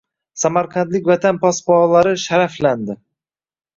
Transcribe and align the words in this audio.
Samarqandlik 0.43 1.11
Vatan 1.11 1.39
posbonlari 1.45 2.15
sharaflandi 2.25 2.97